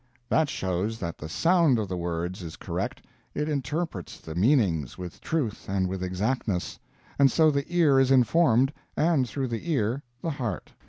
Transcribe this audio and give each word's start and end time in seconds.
That 0.29 0.49
shows 0.49 0.97
that 0.97 1.19
the 1.19 1.29
SOUND 1.29 1.77
of 1.77 1.87
the 1.87 1.95
words 1.95 2.41
is 2.41 2.55
correct 2.55 3.05
it 3.35 3.47
interprets 3.47 4.19
the 4.19 4.33
meanings 4.33 4.97
with 4.97 5.21
truth 5.21 5.69
and 5.69 5.87
with 5.87 6.01
exactness; 6.01 6.79
and 7.19 7.31
so 7.31 7.51
the 7.51 7.71
ear 7.71 7.99
is 7.99 8.09
informed, 8.09 8.73
and 8.97 9.29
through 9.29 9.49
the 9.49 9.69
ear, 9.71 10.01
the 10.23 10.31
heart. 10.31 10.73